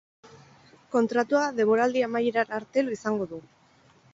[0.95, 3.43] Kontratua denboraldi amaierara arte izango du.